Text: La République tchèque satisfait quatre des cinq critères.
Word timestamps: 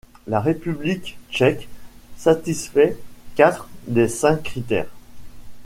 La 0.25 0.39
République 0.39 1.19
tchèque 1.29 1.67
satisfait 2.17 2.97
quatre 3.35 3.69
des 3.85 4.07
cinq 4.07 4.41
critères. 4.41 4.89